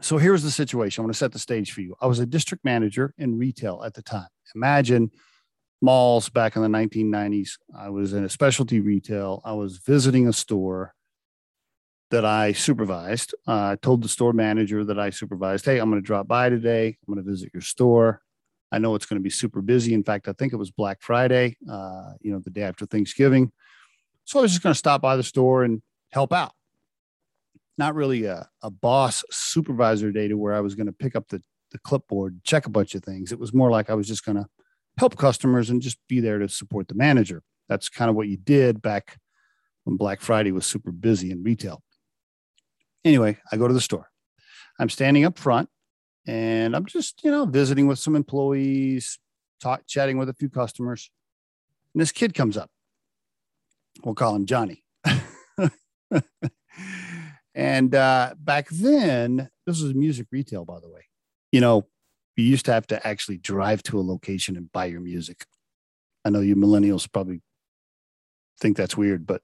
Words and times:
So 0.00 0.16
here's 0.16 0.42
the 0.42 0.50
situation. 0.50 1.02
I 1.02 1.04
want 1.04 1.14
to 1.14 1.18
set 1.18 1.32
the 1.32 1.38
stage 1.38 1.72
for 1.72 1.80
you. 1.80 1.96
I 2.00 2.06
was 2.06 2.20
a 2.20 2.26
district 2.26 2.64
manager 2.64 3.14
in 3.18 3.38
retail 3.38 3.82
at 3.84 3.94
the 3.94 4.02
time. 4.02 4.28
Imagine 4.54 5.10
malls 5.80 6.28
back 6.28 6.56
in 6.56 6.62
the 6.62 6.68
1990s. 6.68 7.58
I 7.76 7.90
was 7.90 8.12
in 8.12 8.24
a 8.24 8.28
specialty 8.28 8.80
retail. 8.80 9.42
I 9.44 9.52
was 9.52 9.78
visiting 9.78 10.28
a 10.28 10.32
store 10.32 10.94
that 12.10 12.24
I 12.24 12.52
supervised. 12.52 13.34
Uh, 13.46 13.72
I 13.72 13.76
told 13.80 14.02
the 14.02 14.08
store 14.08 14.32
manager 14.32 14.84
that 14.84 14.98
I 14.98 15.10
supervised, 15.10 15.64
Hey, 15.64 15.78
I'm 15.78 15.90
going 15.90 16.02
to 16.02 16.06
drop 16.06 16.26
by 16.26 16.48
today. 16.48 16.96
I'm 17.06 17.14
going 17.14 17.24
to 17.24 17.30
visit 17.30 17.50
your 17.52 17.60
store. 17.60 18.22
I 18.70 18.78
know 18.78 18.94
it's 18.94 19.06
going 19.06 19.20
to 19.20 19.22
be 19.22 19.30
super 19.30 19.62
busy. 19.62 19.94
In 19.94 20.04
fact, 20.04 20.28
I 20.28 20.32
think 20.32 20.52
it 20.52 20.56
was 20.56 20.70
Black 20.70 20.98
Friday, 21.00 21.56
uh, 21.70 22.12
you 22.20 22.32
know, 22.32 22.38
the 22.38 22.50
day 22.50 22.62
after 22.62 22.86
Thanksgiving. 22.86 23.50
So 24.24 24.38
I 24.38 24.42
was 24.42 24.52
just 24.52 24.62
going 24.62 24.74
to 24.74 24.78
stop 24.78 25.00
by 25.00 25.16
the 25.16 25.22
store 25.22 25.64
and 25.64 25.82
help 26.12 26.32
out. 26.32 26.52
Not 27.78 27.94
really 27.94 28.24
a, 28.24 28.48
a 28.62 28.70
boss 28.70 29.24
supervisor 29.30 30.12
day 30.12 30.28
to 30.28 30.36
where 30.36 30.54
I 30.54 30.60
was 30.60 30.74
going 30.74 30.86
to 30.86 30.92
pick 30.92 31.16
up 31.16 31.28
the, 31.28 31.40
the 31.70 31.78
clipboard, 31.78 32.40
check 32.44 32.66
a 32.66 32.70
bunch 32.70 32.94
of 32.94 33.04
things. 33.04 33.32
It 33.32 33.38
was 33.38 33.54
more 33.54 33.70
like 33.70 33.88
I 33.88 33.94
was 33.94 34.08
just 34.08 34.24
going 34.24 34.36
to 34.36 34.46
help 34.98 35.16
customers 35.16 35.70
and 35.70 35.80
just 35.80 35.98
be 36.08 36.20
there 36.20 36.38
to 36.38 36.48
support 36.48 36.88
the 36.88 36.94
manager. 36.94 37.42
That's 37.68 37.88
kind 37.88 38.10
of 38.10 38.16
what 38.16 38.28
you 38.28 38.36
did 38.36 38.82
back 38.82 39.18
when 39.84 39.96
Black 39.96 40.20
Friday 40.20 40.52
was 40.52 40.66
super 40.66 40.90
busy 40.90 41.30
in 41.30 41.42
retail. 41.42 41.82
Anyway, 43.04 43.38
I 43.52 43.56
go 43.56 43.68
to 43.68 43.74
the 43.74 43.80
store. 43.80 44.10
I'm 44.80 44.88
standing 44.88 45.24
up 45.24 45.38
front 45.38 45.68
and 46.26 46.74
I'm 46.74 46.84
just, 46.84 47.22
you 47.24 47.30
know, 47.30 47.46
visiting 47.46 47.86
with 47.86 47.98
some 47.98 48.16
employees, 48.16 49.18
talk, 49.62 49.86
chatting 49.86 50.18
with 50.18 50.28
a 50.28 50.34
few 50.34 50.48
customers. 50.48 51.10
And 51.94 52.00
this 52.00 52.12
kid 52.12 52.34
comes 52.34 52.56
up. 52.56 52.70
We'll 54.04 54.14
call 54.14 54.34
him 54.34 54.46
Johnny. 54.46 54.84
and 57.58 57.92
uh, 57.92 58.34
back 58.38 58.68
then, 58.70 59.50
this 59.66 59.82
was 59.82 59.92
music 59.92 60.28
retail, 60.30 60.64
by 60.64 60.78
the 60.78 60.88
way. 60.88 61.06
You 61.50 61.60
know, 61.60 61.88
you 62.36 62.44
used 62.44 62.66
to 62.66 62.72
have 62.72 62.86
to 62.86 63.04
actually 63.04 63.38
drive 63.38 63.82
to 63.84 63.98
a 63.98 64.00
location 64.00 64.56
and 64.56 64.70
buy 64.70 64.84
your 64.84 65.00
music. 65.00 65.44
I 66.24 66.30
know 66.30 66.38
you 66.38 66.54
millennials 66.54 67.10
probably 67.12 67.42
think 68.60 68.76
that's 68.76 68.96
weird, 68.96 69.26
but 69.26 69.42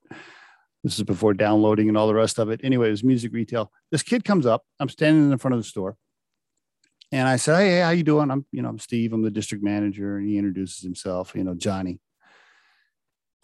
this 0.85 0.97
is 0.97 1.03
before 1.03 1.35
downloading 1.35 1.89
and 1.89 1.99
all 1.99 2.07
the 2.07 2.15
rest 2.15 2.39
of 2.39 2.51
it. 2.51 2.61
Anyway, 2.63 2.87
it 2.87 2.93
was 2.93 3.03
music 3.03 3.33
retail. 3.33 3.73
This 3.91 4.05
kid 4.05 4.25
comes 4.25 4.47
up. 4.47 4.63
I'm 4.79 4.89
standing 4.89 5.25
in 5.25 5.31
the 5.31 5.39
front 5.39 5.55
of 5.55 5.61
the 5.61 5.69
store. 5.69 5.97
And 7.11 7.27
I 7.27 7.35
said, 7.35 7.57
Hey, 7.57 7.81
how 7.81 7.91
you 7.91 8.05
doing? 8.05 8.31
I'm, 8.31 8.47
you 8.53 8.63
know, 8.63 8.69
I'm 8.69 8.79
Steve. 8.79 9.13
I'm 9.13 9.23
the 9.23 9.31
district 9.31 9.65
manager. 9.65 10.19
And 10.19 10.29
he 10.29 10.39
introduces 10.39 10.85
himself, 10.85 11.33
you 11.35 11.43
know, 11.43 11.55
Johnny. 11.55 11.99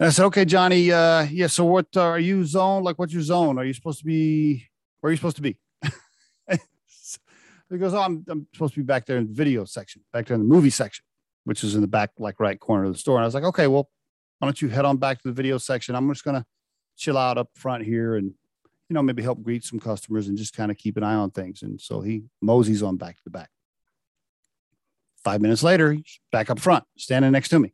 Said, 0.09 0.25
okay, 0.25 0.45
Johnny, 0.45 0.91
uh, 0.91 1.23
yeah. 1.23 1.47
So 1.47 1.65
what 1.65 1.87
uh, 1.95 2.01
are 2.01 2.19
you 2.19 2.43
zone? 2.43 2.83
Like, 2.83 2.97
what's 2.97 3.13
your 3.13 3.21
zone? 3.21 3.59
Are 3.59 3.63
you 3.63 3.73
supposed 3.73 3.99
to 3.99 4.05
be, 4.05 4.67
where 4.99 5.09
are 5.09 5.11
you 5.11 5.17
supposed 5.17 5.35
to 5.35 5.43
be? 5.43 5.57
he 6.49 7.77
goes, 7.77 7.93
oh, 7.93 8.01
I'm, 8.01 8.25
I'm 8.27 8.47
supposed 8.53 8.73
to 8.73 8.79
be 8.79 8.85
back 8.85 9.05
there 9.05 9.17
in 9.17 9.27
the 9.27 9.33
video 9.33 9.63
section, 9.65 10.01
back 10.11 10.25
there 10.25 10.35
in 10.35 10.41
the 10.41 10.47
movie 10.47 10.71
section, 10.71 11.05
which 11.43 11.63
is 11.63 11.75
in 11.75 11.81
the 11.81 11.87
back, 11.87 12.11
like 12.17 12.39
right 12.39 12.59
corner 12.59 12.85
of 12.85 12.93
the 12.93 12.99
store. 12.99 13.17
And 13.17 13.23
I 13.23 13.27
was 13.27 13.35
like, 13.35 13.43
okay, 13.43 13.67
well, 13.67 13.89
why 14.39 14.47
don't 14.47 14.59
you 14.59 14.69
head 14.69 14.85
on 14.85 14.97
back 14.97 15.21
to 15.21 15.27
the 15.27 15.33
video 15.33 15.59
section? 15.59 15.93
I'm 15.93 16.11
just 16.11 16.23
to 16.23 16.45
chill 16.97 17.17
out 17.17 17.37
up 17.37 17.49
front 17.55 17.83
here 17.83 18.15
and 18.15 18.33
you 18.89 18.93
know 18.93 19.01
maybe 19.01 19.23
help 19.23 19.41
greet 19.41 19.63
some 19.63 19.79
customers 19.79 20.27
and 20.27 20.37
just 20.37 20.55
kind 20.55 20.69
of 20.69 20.77
keep 20.77 20.97
an 20.97 21.03
eye 21.03 21.15
on 21.15 21.31
things 21.31 21.63
and 21.63 21.79
so 21.79 22.01
he 22.01 22.23
moseys 22.41 22.83
on 22.83 22.97
back 22.97 23.15
to 23.15 23.23
the 23.23 23.29
back 23.29 23.49
five 25.23 25.41
minutes 25.41 25.63
later 25.63 25.93
he's 25.93 26.19
back 26.31 26.49
up 26.49 26.59
front 26.59 26.83
standing 26.97 27.31
next 27.31 27.49
to 27.49 27.57
me 27.57 27.73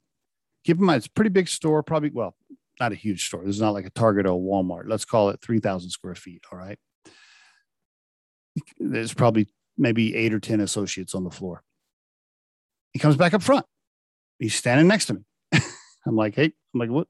keep 0.67 0.77
in 0.77 0.85
mind 0.85 0.97
it's 0.97 1.07
a 1.07 1.11
pretty 1.11 1.29
big 1.29 1.47
store 1.47 1.81
probably 1.81 2.09
well 2.09 2.35
not 2.79 2.91
a 2.91 2.95
huge 2.95 3.25
store 3.25 3.43
this 3.43 3.55
is 3.55 3.61
not 3.61 3.73
like 3.73 3.85
a 3.85 3.89
target 3.91 4.25
or 4.25 4.29
a 4.29 4.31
walmart 4.31 4.83
let's 4.85 5.05
call 5.05 5.29
it 5.29 5.41
3000 5.41 5.89
square 5.89 6.13
feet 6.13 6.43
all 6.51 6.59
right 6.59 6.77
there's 8.79 9.13
probably 9.13 9.47
maybe 9.77 10.15
eight 10.15 10.33
or 10.33 10.39
ten 10.39 10.59
associates 10.59 11.15
on 11.15 11.23
the 11.23 11.31
floor 11.31 11.63
he 12.91 12.99
comes 12.99 13.15
back 13.15 13.33
up 13.33 13.41
front 13.41 13.65
he's 14.39 14.55
standing 14.55 14.87
next 14.87 15.05
to 15.05 15.13
me 15.13 15.21
i'm 16.05 16.15
like 16.15 16.35
hey 16.35 16.51
i'm 16.73 16.79
like 16.79 16.89
what 16.89 17.07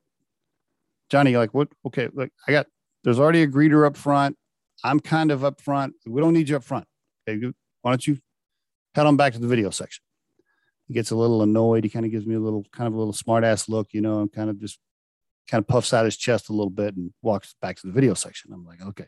Johnny, 1.09 1.37
like 1.37 1.53
what? 1.53 1.69
Okay, 1.85 2.09
look, 2.13 2.29
I 2.47 2.51
got 2.51 2.67
there's 3.03 3.19
already 3.19 3.43
a 3.43 3.47
greeter 3.47 3.87
up 3.87 3.95
front. 3.95 4.35
I'm 4.83 4.99
kind 4.99 5.31
of 5.31 5.43
up 5.43 5.61
front. 5.61 5.93
We 6.05 6.21
don't 6.21 6.33
need 6.33 6.49
you 6.49 6.57
up 6.57 6.63
front. 6.63 6.85
Okay, 7.27 7.53
why 7.81 7.91
don't 7.91 8.05
you 8.05 8.17
head 8.93 9.05
on 9.05 9.17
back 9.17 9.33
to 9.33 9.39
the 9.39 9.47
video 9.47 9.69
section? 9.69 10.03
He 10.87 10.93
gets 10.93 11.11
a 11.11 11.15
little 11.15 11.41
annoyed. 11.41 11.83
He 11.83 11.89
kind 11.89 12.05
of 12.05 12.11
gives 12.11 12.25
me 12.25 12.35
a 12.35 12.39
little 12.39 12.65
kind 12.71 12.87
of 12.87 12.93
a 12.93 12.97
little 12.97 13.13
smart 13.13 13.43
ass 13.43 13.67
look, 13.67 13.93
you 13.93 14.01
know, 14.01 14.21
and 14.21 14.31
kind 14.31 14.49
of 14.49 14.59
just 14.59 14.79
kind 15.49 15.61
of 15.61 15.67
puffs 15.67 15.93
out 15.93 16.05
his 16.05 16.17
chest 16.17 16.49
a 16.49 16.53
little 16.53 16.69
bit 16.69 16.95
and 16.95 17.11
walks 17.21 17.55
back 17.61 17.77
to 17.77 17.87
the 17.87 17.93
video 17.93 18.13
section. 18.13 18.51
I'm 18.53 18.65
like, 18.65 18.81
okay. 18.81 19.07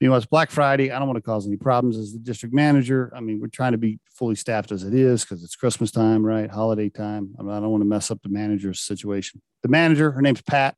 Know, 0.00 0.14
it's 0.14 0.26
Black 0.26 0.50
Friday. 0.50 0.90
I 0.90 0.98
don't 0.98 1.08
want 1.08 1.16
to 1.16 1.22
cause 1.22 1.46
any 1.46 1.56
problems 1.56 1.96
as 1.96 2.12
the 2.12 2.18
district 2.18 2.54
manager. 2.54 3.10
I 3.16 3.20
mean, 3.20 3.40
we're 3.40 3.46
trying 3.46 3.72
to 3.72 3.78
be 3.78 3.98
fully 4.10 4.34
staffed 4.34 4.70
as 4.70 4.84
it 4.84 4.92
is 4.92 5.24
because 5.24 5.42
it's 5.42 5.56
Christmas 5.56 5.90
time, 5.90 6.24
right? 6.24 6.50
Holiday 6.50 6.90
time. 6.90 7.34
I, 7.38 7.42
mean, 7.42 7.52
I 7.52 7.60
don't 7.60 7.70
want 7.70 7.80
to 7.80 7.88
mess 7.88 8.10
up 8.10 8.20
the 8.22 8.28
manager's 8.28 8.80
situation. 8.80 9.40
The 9.62 9.70
manager, 9.70 10.10
her 10.10 10.20
name's 10.20 10.42
Pat. 10.42 10.76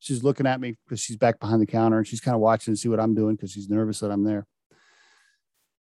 She's 0.00 0.22
looking 0.22 0.46
at 0.46 0.60
me 0.60 0.76
because 0.84 1.00
she's 1.00 1.16
back 1.16 1.40
behind 1.40 1.62
the 1.62 1.66
counter 1.66 1.96
and 1.96 2.06
she's 2.06 2.20
kind 2.20 2.34
of 2.34 2.40
watching 2.40 2.74
to 2.74 2.78
see 2.78 2.88
what 2.88 3.00
I'm 3.00 3.14
doing 3.14 3.36
because 3.36 3.52
she's 3.52 3.70
nervous 3.70 4.00
that 4.00 4.10
I'm 4.10 4.24
there. 4.24 4.46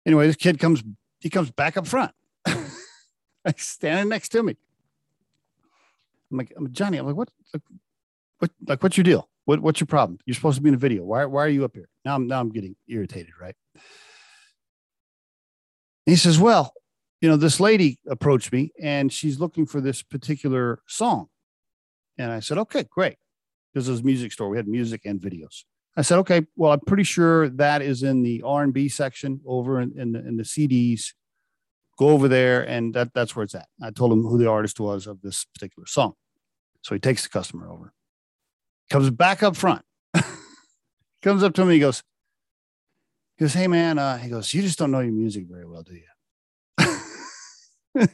Anyway, 0.06 0.27
this 0.27 0.35
kid 0.35 0.59
comes, 0.59 0.83
he 1.19 1.29
comes 1.29 1.50
back 1.51 1.77
up 1.77 1.88
front, 1.88 2.12
standing 3.57 4.09
next 4.09 4.29
to 4.29 4.44
me. 4.44 4.56
I'm 6.31 6.38
like, 6.38 6.53
um, 6.57 6.72
Johnny, 6.72 6.97
I'm 6.97 7.06
like, 7.06 7.16
what, 7.16 7.29
what, 8.39 8.51
like, 8.67 8.83
what's 8.83 8.97
your 8.97 9.03
deal? 9.03 9.29
What, 9.45 9.59
what's 9.59 9.79
your 9.79 9.88
problem? 9.88 10.19
You're 10.25 10.35
supposed 10.35 10.57
to 10.57 10.61
be 10.61 10.69
in 10.69 10.75
a 10.75 10.79
video. 10.79 11.03
Why, 11.03 11.25
why 11.25 11.45
are 11.45 11.50
you 11.50 11.66
up 11.66 11.75
here? 11.75 11.88
Now 12.03 12.16
I'm, 12.16 12.28
now 12.28 12.39
I'm 12.39 12.50
getting 12.50 12.75
irritated, 12.88 13.33
right? 13.39 13.56
And 13.75 16.11
he 16.11 16.16
says, 16.16 16.39
well, 16.39 16.73
you 17.22 17.29
know, 17.29 17.38
this 17.38 17.59
lady 17.59 18.00
approached 18.07 18.51
me 18.51 18.72
and 18.81 19.13
she's 19.13 19.39
looking 19.39 19.66
for 19.66 19.81
this 19.81 20.01
particular 20.01 20.79
song. 20.88 21.27
And 22.17 22.31
I 22.31 22.39
said, 22.39 22.57
okay, 22.59 22.85
great. 22.89 23.17
This 23.73 23.88
is 23.88 24.03
music 24.03 24.31
store. 24.31 24.50
We 24.50 24.57
had 24.57 24.67
music 24.67 25.01
and 25.06 25.19
videos. 25.19 25.63
I 25.97 26.01
said, 26.01 26.19
okay, 26.19 26.45
well, 26.56 26.72
I'm 26.72 26.79
pretty 26.81 27.03
sure 27.03 27.50
that 27.50 27.81
is 27.81 28.03
in 28.03 28.23
the 28.23 28.41
R&B 28.44 28.89
section 28.89 29.41
over 29.45 29.79
in, 29.79 29.97
in, 29.97 30.12
the, 30.12 30.19
in 30.19 30.38
the 30.38 30.44
CDs. 30.44 31.13
Go 31.97 32.09
over 32.09 32.28
there, 32.28 32.61
and 32.61 32.94
that, 32.94 33.13
that's 33.13 33.35
where 33.35 33.44
it's 33.44 33.56
at. 33.56 33.67
I 33.81 33.91
told 33.91 34.11
him 34.11 34.23
who 34.23 34.38
the 34.38 34.50
artist 34.50 34.79
was 34.79 35.07
of 35.07 35.22
this 35.22 35.45
particular 35.53 35.88
song. 35.88 36.13
So 36.81 36.94
he 36.94 37.00
takes 37.00 37.23
the 37.23 37.29
customer 37.29 37.69
over, 37.69 37.94
comes 38.89 39.09
back 39.09 39.41
up 39.41 39.56
front, 39.56 39.83
comes 41.23 41.41
up 41.41 41.53
to 41.56 41.66
me, 41.66 41.75
he 41.75 41.79
goes, 41.79 42.03
he 43.38 43.45
goes, 43.45 43.53
hey 43.53 43.67
man, 43.67 43.97
uh, 43.97 44.17
he 44.17 44.29
goes, 44.29 44.53
you 44.53 44.61
just 44.61 44.78
don't 44.78 44.91
know 44.91 45.00
your 45.00 45.11
music 45.13 45.45
very 45.50 45.66
well, 45.66 45.83
do 45.83 45.95
you? 45.95 46.03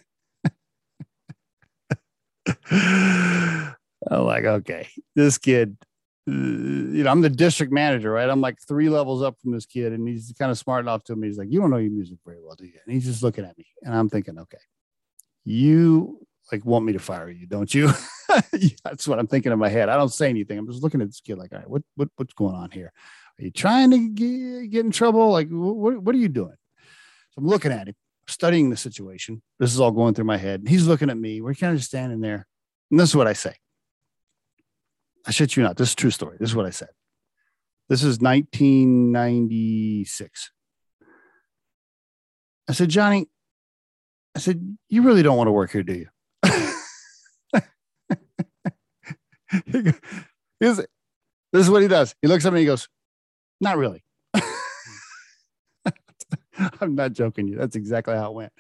I'm 4.09 4.25
like, 4.25 4.45
okay, 4.45 4.87
this 5.15 5.37
kid, 5.37 5.77
Uh, 6.29 6.33
you 6.33 7.03
know, 7.03 7.11
I'm 7.11 7.21
the 7.21 7.29
district 7.29 7.73
manager, 7.73 8.11
right? 8.11 8.29
I'm 8.29 8.41
like 8.41 8.57
three 8.67 8.89
levels 8.89 9.23
up 9.23 9.39
from 9.41 9.51
this 9.51 9.65
kid, 9.65 9.93
and 9.93 10.07
he's 10.07 10.33
kind 10.37 10.51
of 10.51 10.57
smart 10.57 10.85
enough 10.85 11.03
to 11.05 11.15
me. 11.15 11.27
He's 11.27 11.37
like, 11.37 11.51
you 11.51 11.59
don't 11.59 11.71
know 11.71 11.77
your 11.77 11.91
music 11.91 12.19
very 12.25 12.39
well, 12.41 12.55
do 12.55 12.65
you? 12.65 12.79
And 12.85 12.93
he's 12.93 13.05
just 13.05 13.23
looking 13.23 13.45
at 13.45 13.57
me, 13.57 13.65
and 13.83 13.95
I'm 13.95 14.09
thinking, 14.09 14.37
okay, 14.37 14.59
you 15.43 16.25
like 16.51 16.65
want 16.65 16.85
me 16.85 16.93
to 16.93 16.99
fire 16.99 17.29
you, 17.29 17.47
don't 17.47 17.73
you? 17.73 17.91
That's 18.83 19.07
what 19.07 19.19
I'm 19.19 19.27
thinking 19.27 19.51
in 19.51 19.59
my 19.59 19.69
head. 19.69 19.89
I 19.89 19.97
don't 19.97 20.13
say 20.13 20.29
anything. 20.29 20.57
I'm 20.57 20.67
just 20.67 20.83
looking 20.83 21.01
at 21.01 21.07
this 21.07 21.21
kid 21.21 21.37
like, 21.37 21.51
all 21.53 21.59
right, 21.59 21.69
what, 21.69 21.83
what 21.95 22.09
what's 22.15 22.33
going 22.33 22.55
on 22.55 22.71
here? 22.71 22.91
Are 23.39 23.43
you 23.43 23.51
trying 23.51 23.91
to 23.91 24.09
get, 24.09 24.71
get 24.71 24.85
in 24.85 24.91
trouble? 24.91 25.31
Like, 25.31 25.49
what, 25.49 26.01
what 26.01 26.13
are 26.13 26.19
you 26.19 26.29
doing? 26.29 26.55
So 27.31 27.39
I'm 27.39 27.47
looking 27.47 27.71
at 27.71 27.87
him, 27.87 27.95
studying 28.27 28.69
the 28.69 28.77
situation. 28.77 29.41
This 29.59 29.73
is 29.73 29.79
all 29.79 29.91
going 29.91 30.13
through 30.13 30.25
my 30.25 30.37
head. 30.37 30.63
He's 30.67 30.85
looking 30.85 31.09
at 31.09 31.17
me. 31.17 31.41
We're 31.41 31.55
kind 31.55 31.73
of 31.73 31.79
just 31.79 31.89
standing 31.89 32.21
there. 32.21 32.45
And 32.91 32.99
this 32.99 33.09
is 33.09 33.15
what 33.15 33.27
I 33.27 33.33
say. 33.33 33.55
I 35.25 35.31
shit 35.31 35.55
you 35.55 35.63
not. 35.63 35.77
This 35.77 35.89
is 35.89 35.95
true 35.95 36.11
story. 36.11 36.37
This 36.39 36.49
is 36.49 36.55
what 36.55 36.65
I 36.65 36.71
said. 36.71 36.89
This 37.89 38.03
is 38.03 38.19
1996. 38.19 40.51
I 42.69 42.73
said, 42.73 42.89
Johnny, 42.89 43.27
I 44.35 44.39
said, 44.39 44.77
you 44.89 45.03
really 45.03 45.23
don't 45.23 45.37
want 45.37 45.47
to 45.47 45.51
work 45.51 45.71
here, 45.71 45.83
do 45.83 45.93
you? 45.93 46.07
he 49.65 49.93
goes, 50.61 50.81
this 51.53 51.65
is 51.65 51.69
what 51.69 51.81
he 51.81 51.87
does. 51.87 52.15
He 52.21 52.27
looks 52.27 52.45
at 52.45 52.53
me 52.53 52.59
and 52.59 52.61
he 52.61 52.65
goes, 52.65 52.87
Not 53.59 53.77
really. 53.77 54.03
I'm 56.79 56.95
not 56.95 57.13
joking 57.13 57.47
you. 57.47 57.57
That's 57.57 57.75
exactly 57.75 58.15
how 58.15 58.31
it 58.31 58.35
went. 58.35 58.53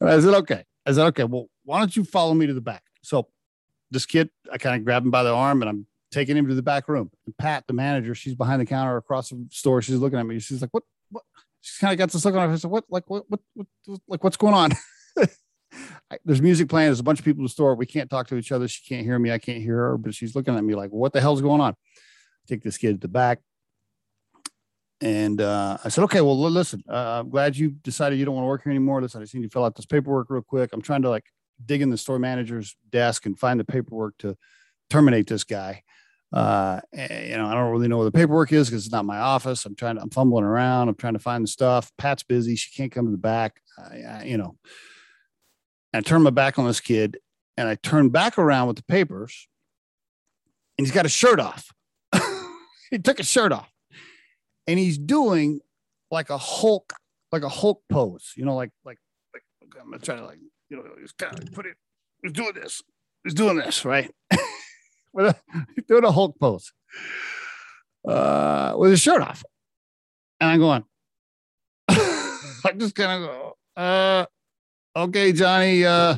And 0.00 0.10
I 0.10 0.20
said, 0.20 0.34
Okay. 0.34 0.64
I 0.84 0.92
said, 0.92 1.06
Okay, 1.06 1.24
well, 1.24 1.46
why 1.64 1.78
don't 1.78 1.96
you 1.96 2.04
follow 2.04 2.34
me 2.34 2.46
to 2.46 2.54
the 2.54 2.60
back? 2.60 2.82
So 3.02 3.28
this 3.92 4.06
kid, 4.06 4.30
I 4.50 4.58
kind 4.58 4.76
of 4.76 4.84
grab 4.84 5.04
him 5.04 5.10
by 5.10 5.22
the 5.22 5.32
arm 5.32 5.62
and 5.62 5.68
I'm 5.68 5.86
taking 6.10 6.36
him 6.36 6.48
to 6.48 6.54
the 6.54 6.62
back 6.62 6.88
room. 6.88 7.10
And 7.26 7.36
Pat, 7.36 7.64
the 7.66 7.72
manager, 7.72 8.14
she's 8.14 8.34
behind 8.34 8.60
the 8.60 8.66
counter 8.66 8.96
across 8.96 9.30
the 9.30 9.46
store. 9.50 9.82
She's 9.82 9.96
looking 9.96 10.18
at 10.18 10.26
me. 10.26 10.38
She's 10.38 10.60
like, 10.60 10.72
"What? 10.72 10.84
What?" 11.10 11.24
She's 11.60 11.78
kind 11.78 11.92
of 11.92 11.98
got 11.98 12.10
this 12.10 12.24
look 12.24 12.34
on 12.34 12.48
her 12.48 12.54
face. 12.54 12.64
What? 12.64 12.84
Like 12.88 13.08
what? 13.08 13.24
What? 13.28 13.40
what 13.54 14.00
like 14.08 14.24
what's 14.24 14.36
going 14.36 14.54
on? 14.54 14.72
There's 16.24 16.42
music 16.42 16.68
playing. 16.68 16.88
There's 16.88 17.00
a 17.00 17.04
bunch 17.04 17.18
of 17.18 17.24
people 17.24 17.40
in 17.40 17.44
the 17.44 17.50
store. 17.50 17.74
We 17.74 17.86
can't 17.86 18.10
talk 18.10 18.26
to 18.28 18.36
each 18.36 18.52
other. 18.52 18.68
She 18.68 18.82
can't 18.86 19.06
hear 19.06 19.18
me. 19.18 19.32
I 19.32 19.38
can't 19.38 19.62
hear 19.62 19.76
her. 19.76 19.96
But 19.96 20.14
she's 20.14 20.34
looking 20.34 20.56
at 20.56 20.64
me 20.64 20.74
like, 20.74 20.90
"What 20.90 21.12
the 21.12 21.20
hell's 21.20 21.40
going 21.40 21.60
on?" 21.60 21.74
Take 22.48 22.62
this 22.62 22.76
kid 22.76 23.00
to 23.00 23.06
the 23.06 23.08
back, 23.08 23.38
And 25.00 25.40
uh, 25.40 25.78
I 25.84 25.88
said, 25.88 26.02
okay, 26.04 26.20
well, 26.20 26.38
listen, 26.38 26.82
uh, 26.88 27.20
I'm 27.20 27.30
glad 27.30 27.56
you 27.56 27.70
decided 27.70 28.18
you 28.18 28.24
don't 28.24 28.34
want 28.34 28.44
to 28.44 28.48
work 28.48 28.64
here 28.64 28.72
anymore. 28.72 29.00
Listen, 29.00 29.20
I 29.20 29.24
just 29.24 29.34
need 29.34 29.42
you 29.42 29.48
to 29.48 29.52
fill 29.52 29.64
out 29.64 29.76
this 29.76 29.86
paperwork 29.86 30.28
real 30.28 30.42
quick. 30.42 30.70
I'm 30.72 30.82
trying 30.82 31.02
to 31.02 31.08
like 31.08 31.24
dig 31.64 31.82
in 31.82 31.90
the 31.90 31.96
store 31.96 32.18
manager's 32.18 32.76
desk 32.90 33.26
and 33.26 33.38
find 33.38 33.58
the 33.58 33.64
paperwork 33.64 34.16
to 34.18 34.36
terminate 34.90 35.26
this 35.26 35.44
guy. 35.44 35.82
Uh, 36.32 36.80
you 36.92 37.36
know, 37.36 37.46
I 37.46 37.54
don't 37.54 37.70
really 37.70 37.88
know 37.88 37.98
where 37.98 38.06
the 38.06 38.12
paperwork 38.12 38.52
is 38.52 38.70
because 38.70 38.86
it's 38.86 38.92
not 38.92 39.04
my 39.04 39.18
office. 39.18 39.66
I'm 39.66 39.74
trying 39.74 39.96
to, 39.96 40.02
I'm 40.02 40.10
fumbling 40.10 40.44
around. 40.44 40.88
I'm 40.88 40.94
trying 40.94 41.12
to 41.12 41.18
find 41.18 41.44
the 41.44 41.48
stuff. 41.48 41.92
Pat's 41.98 42.22
busy. 42.22 42.56
She 42.56 42.74
can't 42.74 42.90
come 42.90 43.04
to 43.04 43.10
the 43.10 43.18
back. 43.18 43.60
I, 43.78 44.00
I, 44.00 44.24
you 44.24 44.38
know, 44.38 44.56
I 45.92 46.00
turn 46.00 46.22
my 46.22 46.30
back 46.30 46.58
on 46.58 46.66
this 46.66 46.80
kid 46.80 47.18
and 47.56 47.68
I 47.68 47.74
turn 47.74 48.08
back 48.08 48.38
around 48.38 48.68
with 48.68 48.76
the 48.76 48.84
papers 48.84 49.46
and 50.78 50.86
he's 50.86 50.94
got 50.94 51.04
his 51.04 51.12
shirt 51.12 51.38
off. 51.38 51.70
he 52.90 52.98
took 52.98 53.18
his 53.18 53.28
shirt 53.28 53.52
off 53.52 53.70
and 54.66 54.78
he's 54.78 54.96
doing 54.96 55.60
like 56.10 56.30
a 56.30 56.38
Hulk, 56.38 56.94
like 57.30 57.42
a 57.42 57.48
Hulk 57.48 57.82
pose, 57.90 58.32
you 58.36 58.46
know, 58.46 58.54
like, 58.54 58.70
like, 58.86 58.98
like 59.34 59.42
I'm 59.78 59.90
gonna 59.90 60.02
try 60.02 60.16
to 60.16 60.24
like, 60.24 60.38
you 60.72 60.78
know, 60.78 60.84
he's 60.98 61.12
kind 61.12 61.38
of 61.38 61.52
put 61.52 61.66
it, 61.66 61.76
he's 62.22 62.32
doing 62.32 62.54
this, 62.54 62.82
he's 63.22 63.34
doing 63.34 63.58
this, 63.58 63.84
right? 63.84 64.10
with 65.12 65.26
a, 65.26 65.36
doing 65.86 66.04
a 66.04 66.10
Hulk 66.10 66.38
pose 66.40 66.72
uh, 68.08 68.74
with 68.78 68.92
his 68.92 69.00
shirt 69.00 69.20
off. 69.20 69.44
And 70.40 70.50
I'm 70.50 70.58
going, 70.58 70.84
I 71.90 72.72
just 72.76 72.94
kind 72.94 73.22
of 73.22 73.28
go, 73.28 73.56
uh, 73.76 74.24
okay, 74.96 75.32
Johnny, 75.32 75.84
uh, 75.84 76.16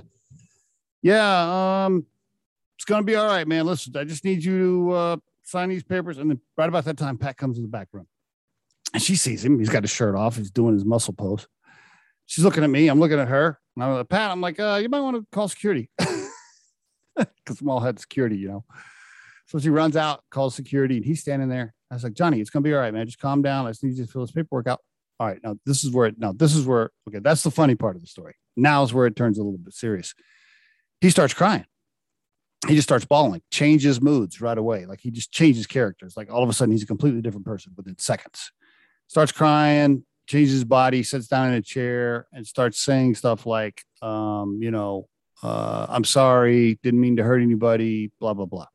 yeah, 1.03 1.87
um, 1.87 2.07
it's 2.77 2.85
gonna 2.85 3.03
be 3.03 3.17
all 3.17 3.27
right, 3.27 3.49
man. 3.49 3.67
Listen, 3.67 3.97
I 3.97 4.05
just 4.05 4.25
need 4.25 4.45
you 4.45 4.59
to 4.59 4.93
uh, 4.93 5.17
sign 5.43 5.69
these 5.69 5.83
papers. 5.83 6.19
And 6.19 6.31
then 6.31 6.41
right 6.57 6.69
about 6.69 6.85
that 6.85 6.97
time, 6.97 7.19
Pat 7.19 7.37
comes 7.37 7.57
in 7.57 7.65
the 7.65 7.69
back 7.69 7.89
room. 7.93 8.07
And 8.93 9.03
she 9.03 9.17
sees 9.17 9.45
him. 9.45 9.59
He's 9.59 9.69
got 9.69 9.83
his 9.83 9.91
shirt 9.91 10.15
off. 10.15 10.37
He's 10.37 10.53
doing 10.53 10.75
his 10.75 10.85
muscle 10.85 11.13
pose. 11.13 11.49
She's 12.27 12.45
looking 12.45 12.65
at 12.65 12.71
me. 12.71 12.89
I'm 12.89 13.01
looking 13.01 13.19
at 13.19 13.29
her. 13.29 13.59
And 13.77 13.85
I'm 13.85 13.95
like, 13.95 14.09
Pat, 14.09 14.31
I'm 14.31 14.41
like, 14.41 14.59
uh, 14.59 14.79
you 14.83 14.89
might 14.89 15.01
want 15.01 15.17
to 15.17 15.27
call 15.33 15.49
security. 15.49 15.91
Because 17.17 17.59
Small 17.59 17.79
had 17.79 18.01
security, 18.01 18.37
you 18.37 18.49
know. 18.49 18.65
So 19.47 19.61
she 19.61 19.69
runs 19.69 19.97
out, 19.97 20.25
calls 20.33 20.57
security, 20.57 20.97
and 20.97 21.05
he's 21.05 21.21
standing 21.21 21.49
there. 21.49 21.73
I 21.89 21.95
was 21.95 22.03
like, 22.03 22.15
Johnny, 22.15 22.41
it's 22.41 22.51
gonna 22.51 22.65
be 22.65 22.75
all 22.75 22.81
right, 22.81 22.93
man. 22.93 23.07
Just 23.07 23.21
calm 23.21 23.41
down. 23.41 23.67
I 23.67 23.71
just 23.71 23.85
need 23.85 23.97
you 23.97 24.05
to 24.05 24.11
fill 24.11 24.23
this 24.23 24.33
paperwork 24.33 24.67
out. 24.67 24.81
All 25.21 25.29
right, 25.29 25.39
now 25.45 25.55
this 25.65 25.85
is 25.85 25.93
where 25.93 26.09
it 26.09 26.19
now 26.19 26.33
this 26.33 26.57
is 26.57 26.67
where 26.67 26.91
okay, 27.09 27.21
that's 27.21 27.45
the 27.45 27.53
funny 27.53 27.77
part 27.77 27.95
of 27.95 28.03
the 28.03 28.09
story. 28.09 28.35
Now 28.57 28.83
is 28.83 28.93
where 28.93 29.07
it 29.07 29.15
turns 29.15 29.39
a 29.39 29.45
little 29.45 29.59
bit 29.59 29.75
serious. 29.75 30.13
He 31.01 31.09
starts 31.09 31.35
crying. 31.35 31.67
He 32.67 32.75
just 32.75 32.89
starts 32.89 33.05
bawling, 33.05 33.43
changes 33.53 34.01
moods 34.01 34.41
right 34.41 34.59
away. 34.59 34.87
Like 34.87 34.99
he 35.01 35.13
just 35.13 35.31
changes 35.31 35.69
characters. 35.69 36.17
Like 36.17 36.33
all 36.33 36.43
of 36.43 36.49
a 36.49 36.53
sudden, 36.53 36.73
he's 36.73 36.83
a 36.83 36.87
completely 36.87 37.21
different 37.21 37.47
person 37.47 37.75
within 37.77 37.97
seconds 37.99 38.51
starts 39.07 39.33
crying, 39.33 40.05
changes 40.27 40.53
his 40.53 40.65
body, 40.65 41.03
sits 41.03 41.27
down 41.29 41.49
in 41.49 41.55
a 41.55 41.63
chair, 41.63 42.27
and 42.33 42.47
starts 42.47 42.81
saying 42.81 43.15
stuff 43.15 43.47
like, 43.47 43.83
um, 44.03 44.59
you 44.61 44.71
know, 44.71 45.09
uh, 45.43 45.87
I'm 45.89 46.05
sorry, 46.05 46.79
didn't 46.83 47.01
mean 47.01 47.17
to 47.17 47.23
hurt 47.23 47.43
anybody, 47.43 48.11
blah, 48.21 48.35
blah, 48.35 48.47
blah. 48.47 48.67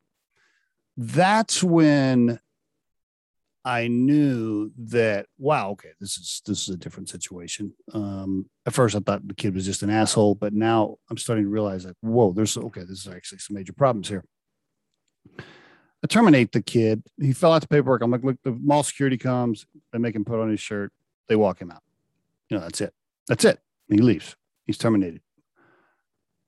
That's 0.96 1.62
when 1.62 2.38
I 3.64 3.88
knew 3.88 4.70
that 4.78 5.26
wow, 5.38 5.70
okay, 5.70 5.90
this 6.00 6.16
is 6.16 6.42
this 6.46 6.62
is 6.62 6.74
a 6.74 6.78
different 6.78 7.08
situation. 7.08 7.72
Um, 7.92 8.48
at 8.66 8.72
first, 8.72 8.96
I 8.96 9.00
thought 9.00 9.26
the 9.26 9.34
kid 9.34 9.54
was 9.54 9.66
just 9.66 9.82
an 9.82 9.90
asshole, 9.90 10.34
but 10.34 10.54
now 10.54 10.96
I'm 11.10 11.18
starting 11.18 11.44
to 11.44 11.50
realize 11.50 11.84
that 11.84 11.96
whoa, 12.00 12.32
there's 12.32 12.56
okay, 12.56 12.82
this 12.82 13.06
is 13.06 13.08
actually 13.08 13.38
some 13.38 13.56
major 13.56 13.72
problems 13.72 14.08
here. 14.08 14.24
I 16.02 16.06
terminate 16.08 16.52
the 16.52 16.62
kid. 16.62 17.02
He 17.20 17.34
fell 17.34 17.52
out 17.52 17.60
the 17.60 17.68
paperwork. 17.68 18.00
I'm 18.02 18.10
like, 18.10 18.24
look, 18.24 18.38
the 18.42 18.52
mall 18.52 18.82
security 18.82 19.18
comes. 19.18 19.66
They 19.92 19.98
make 19.98 20.16
him 20.16 20.24
put 20.24 20.40
on 20.40 20.50
his 20.50 20.60
shirt. 20.60 20.92
They 21.30 21.36
walk 21.36 21.60
him 21.60 21.70
out. 21.70 21.84
You 22.48 22.56
know, 22.56 22.64
that's 22.64 22.80
it. 22.80 22.92
That's 23.28 23.44
it. 23.44 23.60
he 23.88 23.98
leaves. 23.98 24.34
He's 24.66 24.76
terminated. 24.76 25.20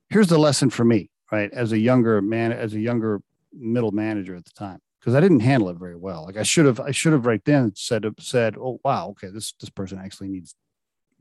Here's 0.09 0.27
the 0.27 0.37
lesson 0.37 0.69
for 0.69 0.83
me, 0.83 1.09
right? 1.31 1.49
As 1.53 1.71
a 1.71 1.79
younger 1.79 2.21
man, 2.21 2.51
as 2.51 2.73
a 2.73 2.81
younger 2.81 3.21
middle 3.53 3.91
manager 3.91 4.35
at 4.35 4.43
the 4.43 4.51
time, 4.51 4.79
because 4.99 5.15
I 5.15 5.21
didn't 5.21 5.39
handle 5.39 5.69
it 5.69 5.77
very 5.77 5.95
well. 5.95 6.25
Like 6.25 6.35
I 6.35 6.43
should 6.43 6.65
have, 6.65 6.81
I 6.81 6.91
should 6.91 7.13
have 7.13 7.25
right 7.25 7.39
then 7.45 7.71
said, 7.77 8.03
said, 8.19 8.57
oh 8.57 8.81
wow, 8.83 9.11
okay, 9.11 9.29
this 9.29 9.53
this 9.53 9.69
person 9.69 9.99
actually 9.99 10.27
needs 10.27 10.53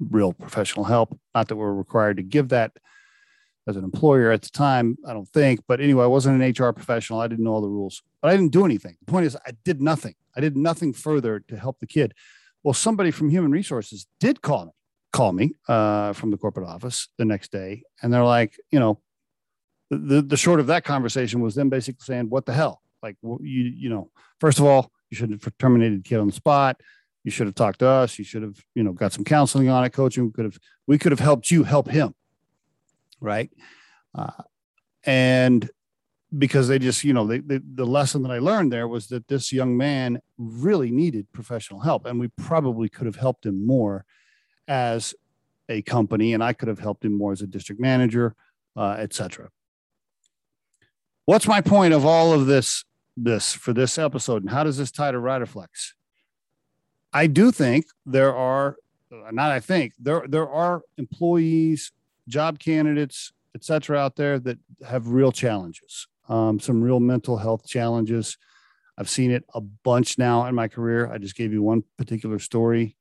real 0.01 0.33
professional 0.33 0.85
help. 0.85 1.17
Not 1.33 1.47
that 1.47 1.55
we're 1.55 1.73
required 1.73 2.17
to 2.17 2.25
give 2.25 2.49
that 2.49 2.73
as 3.69 3.77
an 3.77 3.85
employer 3.85 4.33
at 4.33 4.43
the 4.43 4.51
time, 4.51 4.99
I 5.07 5.13
don't 5.13 5.29
think. 5.29 5.61
But 5.69 5.81
anyway, 5.81 6.03
I 6.03 6.09
wasn't 6.09 6.43
an 6.43 6.51
HR 6.51 6.73
professional. 6.73 7.21
I 7.21 7.29
didn't 7.29 7.45
know 7.45 7.53
all 7.53 7.61
the 7.61 7.69
rules, 7.69 8.03
but 8.21 8.33
I 8.33 8.37
didn't 8.37 8.51
do 8.51 8.65
anything. 8.65 8.97
The 9.07 9.13
point 9.13 9.27
is, 9.27 9.37
I 9.47 9.53
did 9.63 9.81
nothing. 9.81 10.17
I 10.37 10.41
did 10.41 10.57
nothing 10.57 10.93
further 10.93 11.39
to 11.39 11.57
help 11.57 11.79
the 11.79 11.87
kid. 11.87 12.13
Well, 12.63 12.75
somebody 12.75 13.11
from 13.11 13.29
human 13.29 13.51
resources 13.51 14.07
did 14.21 14.43
call 14.43 14.67
me, 14.67 14.73
call 15.13 15.33
me 15.33 15.55
uh, 15.69 16.13
from 16.13 16.31
the 16.31 16.37
corporate 16.37 16.69
office 16.69 17.09
the 17.19 17.25
next 17.25 17.53
day. 17.53 17.83
And 18.03 18.13
they're 18.13 18.25
like, 18.25 18.57
you 18.71 18.79
know, 18.79 19.01
the, 19.91 20.23
the 20.23 20.37
short 20.37 20.61
of 20.61 20.69
that 20.69 20.85
conversation 20.85 21.41
was 21.41 21.55
them 21.55 21.69
basically 21.69 22.05
saying, 22.05 22.31
what 22.31 22.47
the 22.47 22.53
hell? 22.53 22.83
Like, 23.03 23.17
you, 23.23 23.39
you 23.41 23.89
know, 23.91 24.11
first 24.41 24.59
of 24.59 24.65
all, 24.65 24.91
you 25.11 25.17
should 25.17 25.31
have 25.31 25.59
terminated 25.59 25.99
the 25.99 26.09
kid 26.09 26.19
on 26.19 26.29
the 26.29 26.33
spot. 26.33 26.81
You 27.25 27.31
should 27.31 27.47
have 27.47 27.55
talked 27.55 27.81
to 27.81 27.89
us. 27.89 28.19
You 28.19 28.25
should 28.25 28.43
have, 28.43 28.57
you 28.75 28.83
know, 28.83 28.93
got 28.93 29.13
some 29.13 29.25
counseling 29.25 29.69
on 29.69 29.85
it, 29.85 29.91
coaching. 29.91 30.25
We 30.25 30.31
could 30.33 30.45
have, 30.45 30.59
we 30.87 30.99
could 30.99 31.13
have 31.13 31.21
helped 31.21 31.51
you 31.51 31.65
help 31.65 31.89
him 31.89 32.15
right? 33.23 33.51
Uh, 34.15 34.43
and 35.05 35.71
because 36.37 36.69
they 36.69 36.79
just, 36.79 37.05
you 37.05 37.13
know, 37.13 37.27
they, 37.27 37.39
they, 37.39 37.61
the 37.63 37.85
lesson 37.85 38.23
that 38.23 38.31
I 38.31 38.39
learned 38.39 38.73
there 38.73 38.89
was 38.89 39.09
that 39.09 39.29
this 39.29 39.53
young 39.53 39.77
man 39.77 40.21
really 40.39 40.91
needed 40.91 41.31
professional 41.33 41.81
help, 41.81 42.07
and 42.07 42.19
we 42.19 42.29
probably 42.29 42.89
could 42.89 43.07
have 43.07 43.17
helped 43.17 43.45
him 43.45 43.67
more 43.67 44.05
as 44.67 45.15
a 45.69 45.83
company, 45.83 46.33
and 46.33 46.43
I 46.43 46.53
could 46.53 46.69
have 46.69 46.79
helped 46.79 47.05
him 47.05 47.17
more 47.17 47.33
as 47.33 47.43
a 47.43 47.47
district 47.47 47.81
manager, 47.81 48.35
uh, 48.77 48.97
etc. 48.99 49.51
What's 51.25 51.47
my 51.47 51.61
point 51.61 51.95
of 51.95 52.05
all 52.05 52.33
of 52.33 52.47
this? 52.47 52.85
This 53.15 53.53
for 53.53 53.75
this 53.75 53.99
episode, 53.99 54.43
and 54.43 54.51
how 54.51 54.65
does 54.65 54.79
this 54.79 54.91
tie 54.91 55.13
to 55.13 55.19
Riderflex? 55.19 55.93
I 57.13 57.27
do 57.27 57.53
think 57.53 57.85
there 58.07 58.35
are, 58.35 58.77
not 59.11 59.51
I 59.51 59.61
think 59.61 59.93
there 59.99 60.25
there 60.27 60.49
are 60.49 60.81
employees 60.97 61.93
job 62.27 62.59
candidates, 62.59 63.33
etc 63.55 63.99
out 63.99 64.17
there 64.17 64.39
that 64.39 64.59
have 64.87 65.09
real 65.09 65.31
challenges, 65.31 66.09
um, 66.29 66.61
some 66.61 66.83
real 66.83 67.01
mental 67.01 67.37
health 67.37 67.67
challenges. 67.67 68.37
I've 68.99 69.09
seen 69.09 69.31
it 69.31 69.45
a 69.55 69.61
bunch 69.61 70.19
now 70.19 70.47
in 70.47 70.55
my 70.55 70.69
career. 70.69 71.11
I 71.11 71.19
just 71.19 71.35
gave 71.35 71.53
you 71.53 71.63
one 71.63 71.85
particular 71.99 72.39
story. 72.39 72.97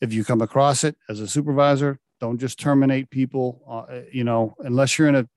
If 0.00 0.12
you 0.12 0.24
come 0.24 0.40
across 0.40 0.84
it 0.84 0.96
as 1.08 1.20
a 1.20 1.28
supervisor, 1.28 2.00
don't 2.20 2.38
just 2.38 2.58
terminate 2.58 3.10
people. 3.10 3.62
Uh, 3.68 4.00
you 4.12 4.24
know, 4.24 4.54
unless 4.58 4.98
you're 4.98 5.08
in 5.08 5.16
a, 5.16 5.28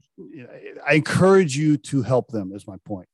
I 0.87 0.93
encourage 0.93 1.55
you 1.55 1.77
to 1.77 2.01
help 2.01 2.29
them. 2.29 2.51
Is 2.53 2.67
my 2.67 2.77
point. 2.85 3.07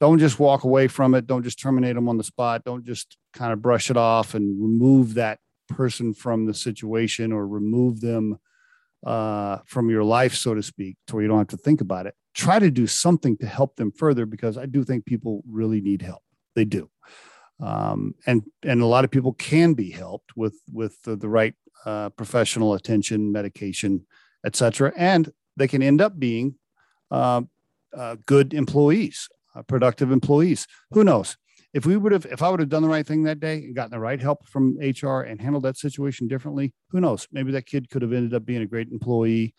Don't 0.00 0.18
just 0.18 0.38
walk 0.38 0.64
away 0.64 0.88
from 0.88 1.14
it. 1.14 1.26
Don't 1.26 1.44
just 1.44 1.60
terminate 1.60 1.94
them 1.94 2.08
on 2.08 2.18
the 2.18 2.24
spot. 2.24 2.64
Don't 2.64 2.84
just 2.84 3.16
kind 3.32 3.52
of 3.52 3.62
brush 3.62 3.90
it 3.90 3.96
off 3.96 4.34
and 4.34 4.60
remove 4.60 5.14
that 5.14 5.38
person 5.68 6.12
from 6.12 6.46
the 6.46 6.54
situation 6.54 7.32
or 7.32 7.46
remove 7.46 8.00
them 8.00 8.38
uh, 9.04 9.58
from 9.66 9.90
your 9.90 10.04
life, 10.04 10.34
so 10.34 10.54
to 10.54 10.62
speak, 10.62 10.96
to 11.06 11.14
where 11.14 11.22
you 11.22 11.28
don't 11.28 11.38
have 11.38 11.48
to 11.48 11.56
think 11.56 11.80
about 11.80 12.06
it. 12.06 12.14
Try 12.34 12.58
to 12.58 12.70
do 12.70 12.86
something 12.86 13.36
to 13.38 13.46
help 13.46 13.76
them 13.76 13.92
further 13.92 14.26
because 14.26 14.56
I 14.56 14.66
do 14.66 14.84
think 14.84 15.04
people 15.04 15.42
really 15.46 15.80
need 15.80 16.02
help. 16.02 16.22
They 16.54 16.64
do, 16.64 16.90
um, 17.60 18.14
and 18.26 18.42
and 18.62 18.80
a 18.82 18.86
lot 18.86 19.04
of 19.04 19.10
people 19.10 19.32
can 19.32 19.74
be 19.74 19.90
helped 19.90 20.36
with 20.36 20.58
with 20.70 21.00
the, 21.02 21.16
the 21.16 21.28
right 21.28 21.54
uh, 21.84 22.10
professional 22.10 22.74
attention, 22.74 23.32
medication, 23.32 24.06
etc. 24.44 24.92
And 24.96 25.32
they 25.56 25.68
can 25.68 25.82
end 25.82 26.00
up 26.00 26.18
being 26.18 26.56
uh, 27.10 27.42
uh 27.96 28.16
good 28.26 28.54
employees, 28.54 29.28
uh, 29.54 29.62
productive 29.62 30.10
employees. 30.10 30.66
Who 30.92 31.04
knows? 31.04 31.36
If 31.74 31.86
we 31.86 31.96
would 31.96 32.12
have 32.12 32.26
if 32.26 32.42
i 32.42 32.48
would 32.48 32.60
have 32.60 32.68
done 32.68 32.82
the 32.82 32.88
right 32.88 33.06
thing 33.06 33.22
that 33.22 33.40
day 33.40 33.56
and 33.56 33.74
gotten 33.74 33.90
the 33.90 33.98
right 33.98 34.20
help 34.20 34.46
from 34.46 34.76
hr 34.76 35.20
and 35.20 35.40
handled 35.40 35.64
that 35.64 35.76
situation 35.76 36.28
differently 36.28 36.72
who 36.90 37.00
knows? 37.00 37.26
Maybe 37.32 37.52
that 37.52 37.66
kid 37.66 37.88
could 37.90 38.02
have 38.02 38.12
ended 38.12 38.34
up 38.34 38.44
being 38.44 38.62
a 38.62 38.66
great 38.66 38.88
employee. 38.90 39.54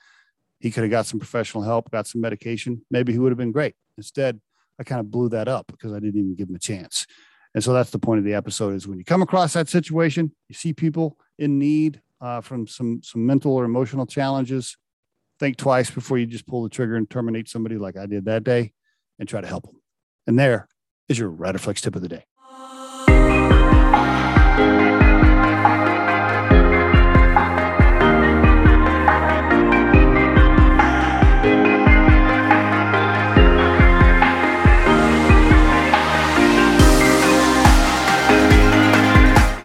He 0.59 0.71
could 0.71 0.83
have 0.83 0.91
got 0.91 1.07
some 1.07 1.19
professional 1.19 1.63
help 1.63 1.91
got 1.91 2.07
some 2.07 2.21
medication. 2.21 2.85
Maybe 2.91 3.11
he 3.11 3.19
would 3.19 3.31
have 3.31 3.37
been 3.37 3.51
great. 3.51 3.75
Instead 3.97 4.39
i 4.79 4.83
kind 4.83 4.99
of 4.99 5.11
blew 5.11 5.29
that 5.29 5.47
up 5.47 5.67
because 5.67 5.91
i 5.91 5.99
didn't 5.99 6.19
even 6.19 6.35
give 6.35 6.49
him 6.49 6.55
a 6.55 6.59
chance. 6.59 7.05
And 7.55 7.63
so 7.63 7.71
that's 7.71 7.91
the 7.91 7.99
point 7.99 8.17
of 8.17 8.25
the 8.25 8.33
episode 8.33 8.73
is 8.73 8.87
when 8.87 8.97
you 8.97 9.05
come 9.05 9.21
across 9.21 9.53
that 9.53 9.69
situation 9.69 10.31
you 10.47 10.55
see 10.55 10.73
people 10.73 11.17
in 11.37 11.59
need 11.59 12.01
uh, 12.21 12.41
from 12.41 12.67
some 12.67 13.01
some 13.03 13.25
mental 13.25 13.53
or 13.53 13.65
emotional 13.65 14.05
challenges 14.05 14.77
think 15.39 15.57
twice 15.57 15.89
before 15.89 16.17
you 16.17 16.25
just 16.25 16.47
pull 16.47 16.63
the 16.63 16.69
trigger 16.69 16.95
and 16.95 17.09
terminate 17.09 17.49
somebody 17.49 17.77
like 17.77 17.97
i 17.97 18.05
did 18.05 18.25
that 18.25 18.43
day 18.43 18.71
and 19.19 19.27
try 19.27 19.41
to 19.41 19.47
help 19.47 19.65
them 19.65 19.81
and 20.27 20.39
there 20.39 20.67
is 21.09 21.19
your 21.19 21.29
Riderflex 21.31 21.81
tip 21.81 21.95
of 21.95 22.01
the 22.01 22.09
day. 22.09 22.25